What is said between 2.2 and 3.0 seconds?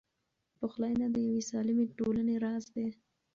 راز دی.